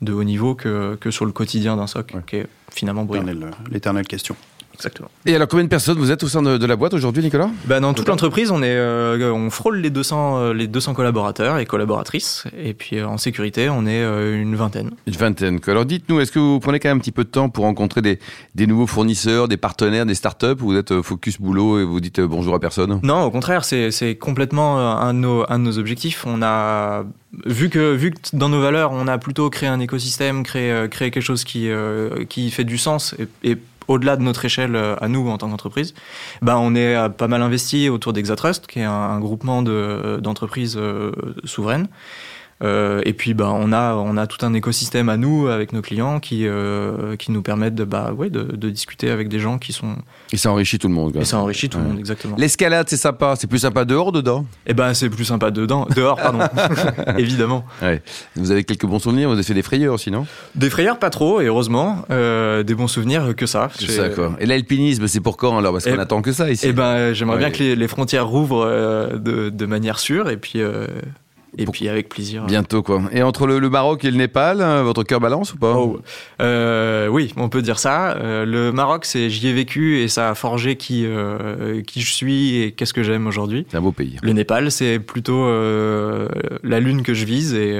de 0.00 0.12
haut 0.12 0.24
niveau 0.24 0.54
que, 0.54 0.96
que 1.00 1.10
sur 1.10 1.26
le 1.26 1.32
quotidien 1.32 1.76
d'un 1.76 1.88
SOC, 1.88 2.14
qui 2.26 2.36
est 2.36 2.46
finalement 2.70 3.04
brillant. 3.04 3.50
L'éternelle 3.70 4.06
question. 4.06 4.36
Exactement. 4.78 5.10
Et 5.26 5.34
alors, 5.34 5.48
combien 5.48 5.64
de 5.64 5.68
personnes 5.68 5.98
vous 5.98 6.12
êtes 6.12 6.22
au 6.22 6.28
sein 6.28 6.40
de, 6.40 6.56
de 6.56 6.66
la 6.66 6.76
boîte 6.76 6.94
aujourd'hui, 6.94 7.20
Nicolas? 7.22 7.50
Bah, 7.64 7.80
dans 7.80 7.94
toute 7.94 8.06
l'entreprise, 8.06 8.52
on 8.52 8.62
est, 8.62 8.76
euh, 8.76 9.32
on 9.32 9.50
frôle 9.50 9.78
les 9.78 9.90
200, 9.90 10.38
euh, 10.38 10.54
les 10.54 10.68
200 10.68 10.94
collaborateurs 10.94 11.58
et 11.58 11.66
collaboratrices. 11.66 12.44
Et 12.56 12.74
puis 12.74 12.98
euh, 12.98 13.08
en 13.08 13.18
sécurité, 13.18 13.68
on 13.68 13.86
est 13.86 14.02
euh, 14.02 14.40
une 14.40 14.54
vingtaine. 14.54 14.92
Une 15.08 15.14
vingtaine. 15.14 15.58
Alors, 15.66 15.84
dites-nous, 15.84 16.20
est-ce 16.20 16.30
que 16.30 16.38
vous 16.38 16.60
prenez 16.60 16.78
quand 16.78 16.88
même 16.88 16.98
un 16.98 17.00
petit 17.00 17.10
peu 17.10 17.24
de 17.24 17.28
temps 17.28 17.48
pour 17.48 17.64
rencontrer 17.64 18.02
des, 18.02 18.20
des 18.54 18.68
nouveaux 18.68 18.86
fournisseurs, 18.86 19.48
des 19.48 19.56
partenaires, 19.56 20.06
des 20.06 20.14
startups, 20.14 20.46
ou 20.60 20.66
vous 20.66 20.76
êtes 20.76 21.02
focus 21.02 21.40
boulot 21.40 21.80
et 21.80 21.84
vous 21.84 22.00
dites 22.00 22.20
bonjour 22.20 22.54
à 22.54 22.60
personne? 22.60 23.00
Non, 23.02 23.22
au 23.24 23.30
contraire, 23.32 23.64
c'est 23.64 23.90
c'est 23.90 24.14
complètement 24.14 24.78
un 24.78 25.12
de, 25.12 25.18
nos, 25.18 25.44
un 25.48 25.58
de 25.58 25.64
nos 25.64 25.78
objectifs. 25.78 26.24
On 26.24 26.40
a 26.40 27.04
vu 27.44 27.68
que 27.68 27.94
vu 27.94 28.12
que 28.12 28.18
dans 28.32 28.48
nos 28.48 28.60
valeurs, 28.60 28.92
on 28.92 29.08
a 29.08 29.18
plutôt 29.18 29.50
créé 29.50 29.68
un 29.68 29.80
écosystème, 29.80 30.44
créé, 30.44 30.86
créé 30.88 31.10
quelque 31.10 31.22
chose 31.22 31.42
qui 31.42 31.68
euh, 31.68 32.24
qui 32.28 32.50
fait 32.50 32.64
du 32.64 32.78
sens 32.78 33.14
et, 33.18 33.50
et 33.50 33.56
au-delà 33.88 34.16
de 34.16 34.22
notre 34.22 34.44
échelle 34.44 34.76
euh, 34.76 34.94
à 35.00 35.08
nous 35.08 35.28
en 35.28 35.38
tant 35.38 35.48
qu'entreprise, 35.50 35.94
bah 36.42 36.58
on 36.58 36.74
est 36.74 36.94
euh, 36.94 37.08
pas 37.08 37.26
mal 37.28 37.42
investi 37.42 37.88
autour 37.88 38.12
d'Exatrust, 38.12 38.66
qui 38.66 38.78
est 38.80 38.84
un, 38.84 39.18
groupement 39.18 39.62
de- 39.62 40.18
d'entreprises 40.22 40.76
euh, 40.78 41.12
souveraines. 41.44 41.88
Euh, 42.64 43.00
et 43.04 43.12
puis 43.12 43.34
bah 43.34 43.52
on 43.54 43.72
a 43.72 43.94
on 43.94 44.16
a 44.16 44.26
tout 44.26 44.44
un 44.44 44.52
écosystème 44.52 45.08
à 45.08 45.16
nous 45.16 45.46
avec 45.46 45.72
nos 45.72 45.80
clients 45.80 46.18
qui 46.18 46.44
euh, 46.44 47.14
qui 47.14 47.30
nous 47.30 47.40
permettent 47.40 47.76
de 47.76 47.84
bah 47.84 48.12
ouais 48.16 48.30
de, 48.30 48.42
de 48.42 48.68
discuter 48.68 49.10
avec 49.10 49.28
des 49.28 49.38
gens 49.38 49.58
qui 49.58 49.72
sont 49.72 49.94
Et 50.32 50.36
ça 50.36 50.50
enrichit 50.50 50.80
tout 50.80 50.88
le 50.88 50.94
monde. 50.94 51.12
quoi. 51.12 51.22
et 51.22 51.24
ça 51.24 51.38
enrichit 51.38 51.68
tout 51.68 51.78
le 51.78 51.84
monde 51.84 51.98
exactement. 52.00 52.34
L'escalade, 52.36 52.88
c'est 52.88 52.96
sympa. 52.96 53.34
C'est 53.36 53.46
plus 53.46 53.60
sympa 53.60 53.84
dehors 53.84 54.10
dedans? 54.10 54.44
Et 54.66 54.74
ben 54.74 54.92
c'est 54.92 55.08
plus 55.08 55.24
sympa 55.24 55.52
dedans, 55.52 55.86
dehors, 55.94 56.16
pardon. 56.16 56.40
Évidemment. 57.18 57.64
Ouais. 57.80 58.02
Vous 58.34 58.50
avez 58.50 58.64
quelques 58.64 58.86
bons 58.86 58.98
souvenirs 58.98 59.28
Vous 59.28 59.34
avez 59.34 59.44
fait 59.44 59.54
des 59.54 59.62
frayeurs 59.62 59.94
aussi, 59.94 60.10
non? 60.10 60.26
Des 60.56 60.68
frayeurs, 60.70 60.98
pas 60.98 61.10
trop, 61.10 61.40
et 61.40 61.46
heureusement. 61.46 62.04
Euh, 62.10 62.64
des 62.64 62.74
bons 62.74 62.88
souvenirs, 62.88 63.36
que 63.36 63.46
ça. 63.46 63.68
J'ai- 63.78 63.86
ça, 63.92 64.08
quoi. 64.08 64.32
Et 64.40 64.46
l'alpinisme, 64.46 65.06
c'est 65.06 65.20
pour 65.20 65.36
quand 65.36 65.56
alors? 65.58 65.72
Parce 65.72 65.84
qu'on 65.84 65.94
Et- 65.94 66.00
attend 66.00 66.22
que 66.22 66.32
ça 66.32 66.50
ici. 66.50 66.66
Eh 66.68 66.72
ben, 66.72 67.12
j'aimerais 67.12 67.38
bien 67.38 67.50
que 67.52 67.58
les, 67.58 67.76
les 67.76 67.88
frontières 67.88 68.26
rouvrent 68.26 68.66
de, 68.66 69.48
de 69.48 69.66
manière 69.66 70.00
sûre, 70.00 70.28
et 70.28 70.36
puis, 70.36 70.60
et 71.56 71.64
Pour- 71.64 71.72
puis 71.72 71.88
avec 71.88 72.08
plaisir. 72.08 72.44
Bientôt, 72.46 72.82
quoi. 72.82 73.02
Et 73.12 73.22
entre 73.22 73.46
le, 73.46 73.58
le 73.58 73.70
Maroc 73.70 74.04
et 74.04 74.10
le 74.10 74.16
Népal, 74.16 74.60
euh, 74.60 74.82
votre 74.82 75.02
cœur 75.04 75.18
balance 75.20 75.54
ou 75.54 75.58
pas 75.58 75.74
Oh. 75.76 76.00
Euh, 76.42 77.08
oui, 77.08 77.32
on 77.36 77.48
peut 77.48 77.62
dire 77.62 77.78
ça. 77.78 78.12
Euh, 78.16 78.44
le 78.44 78.70
Maroc, 78.72 79.04
c'est 79.04 79.30
j'y 79.30 79.48
ai 79.48 79.52
vécu 79.52 79.98
et 80.00 80.08
ça 80.08 80.30
a 80.30 80.34
forgé 80.34 80.76
qui 80.76 81.04
euh, 81.06 81.82
qui 81.82 82.00
je 82.02 82.12
suis 82.12 82.56
et 82.62 82.72
qu'est-ce 82.72 82.92
que 82.92 83.02
j'aime 83.02 83.26
aujourd'hui. 83.26 83.66
C'est 83.70 83.76
un 83.76 83.80
beau 83.80 83.92
pays. 83.92 84.16
Le 84.22 84.32
Népal, 84.32 84.70
c'est 84.70 84.98
plutôt 84.98 85.46
la 86.62 86.80
lune 86.80 87.02
que 87.02 87.14
je 87.14 87.24
vise 87.24 87.54
et 87.54 87.78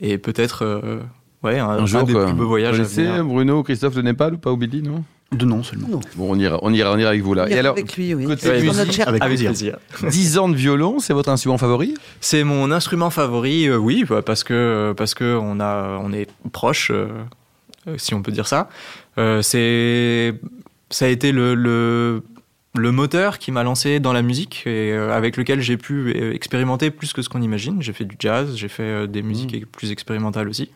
et 0.00 0.18
peut-être 0.18 1.00
ouais 1.42 1.58
un, 1.58 1.68
Un 1.68 1.86
jour, 1.86 2.00
un 2.00 2.04
des 2.04 2.12
quoi. 2.12 2.24
plus 2.26 2.34
beaux 2.34 2.46
voyages. 2.48 2.80
Vous 2.80 2.94
connaissez. 2.96 3.22
Bruno, 3.22 3.62
Christophe, 3.62 3.96
le 3.96 4.02
Népal 4.02 4.34
ou 4.34 4.38
pas, 4.38 4.54
Billy, 4.56 4.82
non? 4.82 5.02
De 5.30 5.44
nom 5.44 5.62
seulement. 5.62 5.88
Non. 5.88 6.00
Bon, 6.16 6.28
on 6.34 6.38
ira, 6.38 6.58
on 6.62 6.72
ira, 6.72 6.90
on 6.90 6.98
ira 6.98 7.10
avec 7.10 7.22
vous 7.22 7.34
là. 7.34 7.50
Et 7.50 7.58
alors, 7.58 7.74
avec 7.74 7.94
lui, 7.96 8.14
oui. 8.14 8.24
côté 8.24 8.50
musique, 8.62 9.00
avec 9.00 9.22
Avec 9.22 9.38
plaisir. 9.38 9.50
plaisir. 9.50 9.76
10 10.10 10.38
ans 10.38 10.48
de 10.48 10.56
violon, 10.56 11.00
c'est 11.00 11.12
votre 11.12 11.28
instrument 11.28 11.58
favori? 11.58 11.92
C'est 12.22 12.44
mon 12.44 12.70
instrument 12.70 13.10
favori, 13.10 13.66
euh, 13.68 13.76
oui, 13.76 14.04
bah, 14.08 14.22
parce 14.22 14.42
que 14.42 14.94
parce 14.96 15.12
que 15.12 15.36
on 15.38 15.60
a 15.60 15.98
on 16.02 16.14
est 16.14 16.28
proche, 16.52 16.90
euh, 16.90 17.08
euh, 17.88 17.96
si 17.98 18.14
on 18.14 18.22
peut 18.22 18.32
dire 18.32 18.46
ça. 18.48 18.70
Euh, 19.18 19.42
c'est 19.42 20.34
ça 20.88 21.04
a 21.04 21.08
été 21.08 21.30
le, 21.32 21.54
le 21.54 22.22
le 22.78 22.92
moteur 22.92 23.38
qui 23.38 23.52
m'a 23.52 23.62
lancé 23.62 24.00
dans 24.00 24.12
la 24.12 24.22
musique 24.22 24.62
et 24.66 24.92
euh, 24.92 25.12
avec 25.14 25.36
lequel 25.36 25.60
j'ai 25.60 25.76
pu 25.76 26.14
euh, 26.14 26.32
expérimenter 26.32 26.90
plus 26.90 27.12
que 27.12 27.22
ce 27.22 27.28
qu'on 27.28 27.42
imagine. 27.42 27.82
J'ai 27.82 27.92
fait 27.92 28.04
du 28.04 28.16
jazz, 28.18 28.56
j'ai 28.56 28.68
fait 28.68 28.82
euh, 28.82 29.06
des 29.06 29.22
musiques 29.22 29.70
plus 29.70 29.92
expérimentales 29.92 30.48
aussi. 30.48 30.70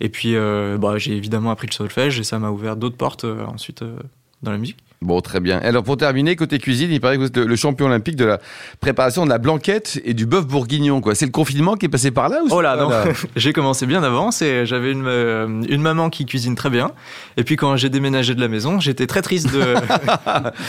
Et 0.00 0.08
puis 0.08 0.34
euh, 0.34 0.76
bah, 0.78 0.98
j'ai 0.98 1.16
évidemment 1.16 1.50
appris 1.50 1.66
le 1.66 1.72
solfège 1.72 2.20
et 2.20 2.24
ça 2.24 2.38
m'a 2.38 2.50
ouvert 2.50 2.76
d'autres 2.76 2.96
portes 2.96 3.24
euh, 3.24 3.44
ensuite 3.46 3.82
euh, 3.82 3.96
dans 4.42 4.50
la 4.52 4.58
musique. 4.58 4.78
Bon, 5.06 5.20
très 5.20 5.38
bien. 5.38 5.60
Alors, 5.62 5.84
pour 5.84 5.96
terminer, 5.96 6.34
côté 6.34 6.58
cuisine, 6.58 6.90
il 6.90 7.00
paraît 7.00 7.14
que 7.14 7.20
vous 7.20 7.28
êtes 7.28 7.36
le, 7.36 7.54
champion 7.54 7.86
olympique 7.86 8.16
de 8.16 8.24
la 8.24 8.40
préparation 8.80 9.24
de 9.24 9.30
la 9.30 9.38
blanquette 9.38 10.00
et 10.04 10.14
du 10.14 10.26
bœuf 10.26 10.44
bourguignon, 10.46 11.00
quoi. 11.00 11.14
C'est 11.14 11.26
le 11.26 11.30
confinement 11.30 11.76
qui 11.76 11.86
est 11.86 11.88
passé 11.88 12.10
par 12.10 12.28
là 12.28 12.40
ou 12.42 12.48
Oh 12.50 12.60
là, 12.60 12.74
non. 12.74 12.90
j'ai 13.36 13.52
commencé 13.52 13.86
bien 13.86 14.02
avant. 14.02 14.32
C'est, 14.32 14.66
j'avais 14.66 14.90
une, 14.90 15.06
euh, 15.06 15.62
une 15.68 15.80
maman 15.80 16.10
qui 16.10 16.26
cuisine 16.26 16.56
très 16.56 16.70
bien. 16.70 16.90
Et 17.36 17.44
puis 17.44 17.54
quand 17.54 17.76
j'ai 17.76 17.88
déménagé 17.88 18.34
de 18.34 18.40
la 18.40 18.48
maison, 18.48 18.80
j'étais 18.80 19.06
très 19.06 19.22
triste 19.22 19.52
de, 19.52 19.76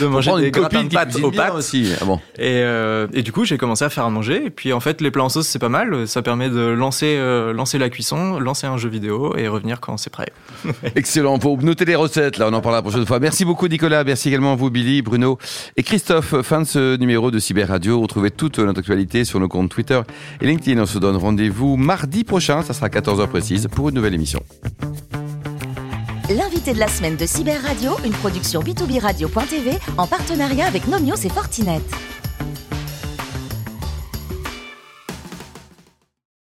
de 0.00 0.06
manger 0.06 0.30
des 0.40 0.50
gratins 0.52 0.84
de 0.84 0.88
pâtes 0.88 1.16
aux 1.16 1.32
pâtes. 1.32 1.54
aussi. 1.54 1.92
Ah 2.00 2.04
bon. 2.04 2.20
Et, 2.38 2.62
euh, 2.62 3.08
et 3.12 3.22
du 3.22 3.32
coup, 3.32 3.44
j'ai 3.44 3.58
commencé 3.58 3.84
à 3.84 3.90
faire 3.90 4.04
à 4.04 4.10
manger. 4.10 4.46
Et 4.46 4.50
puis 4.50 4.72
en 4.72 4.78
fait, 4.78 5.00
les 5.00 5.10
plats 5.10 5.24
en 5.24 5.28
sauce, 5.28 5.48
c'est 5.48 5.58
pas 5.58 5.68
mal. 5.68 6.06
Ça 6.06 6.22
permet 6.22 6.48
de 6.48 6.60
lancer, 6.60 7.16
euh, 7.18 7.52
lancer 7.52 7.78
la 7.78 7.88
cuisson, 7.88 8.38
lancer 8.38 8.68
un 8.68 8.76
jeu 8.76 8.88
vidéo 8.88 9.34
et 9.36 9.48
revenir 9.48 9.80
quand 9.80 9.96
c'est 9.96 10.10
prêt. 10.10 10.28
Excellent. 10.94 11.40
Pour 11.40 11.60
noter 11.60 11.84
les 11.86 11.96
recettes, 11.96 12.38
là, 12.38 12.46
on 12.48 12.54
en 12.54 12.60
parlera 12.60 12.78
la 12.78 12.82
prochaine 12.82 13.04
fois. 13.04 13.18
Merci 13.18 13.44
beaucoup, 13.44 13.66
Nicolas. 13.66 14.04
Merci 14.04 14.27
également 14.28 14.52
à 14.52 14.56
vous, 14.56 14.70
Billy, 14.70 15.02
Bruno 15.02 15.38
et 15.76 15.82
Christophe. 15.82 16.42
Fin 16.42 16.60
de 16.60 16.66
ce 16.66 16.96
numéro 16.96 17.30
de 17.30 17.38
Cyber 17.38 17.68
Radio. 17.68 18.00
Retrouvez 18.00 18.30
toute 18.30 18.58
notre 18.58 18.80
actualité 18.80 19.24
sur 19.24 19.40
nos 19.40 19.48
comptes 19.48 19.70
Twitter 19.70 20.00
et 20.40 20.46
LinkedIn. 20.46 20.80
On 20.80 20.86
se 20.86 20.98
donne 20.98 21.16
rendez-vous 21.16 21.76
mardi 21.76 22.24
prochain. 22.24 22.62
Ça 22.62 22.74
sera 22.74 22.88
14h 22.88 23.26
précise 23.26 23.68
pour 23.68 23.88
une 23.88 23.94
nouvelle 23.96 24.14
émission. 24.14 24.42
L'invité 26.30 26.74
de 26.74 26.78
la 26.78 26.88
semaine 26.88 27.16
de 27.16 27.24
Cyber 27.24 27.62
Radio, 27.62 27.92
une 28.04 28.12
production 28.12 28.60
b2b 28.60 29.00
radio.tv 29.00 29.78
en 29.96 30.06
partenariat 30.06 30.66
avec 30.66 30.86
Nomios 30.86 31.16
et 31.24 31.30
Fortinet. 31.30 31.80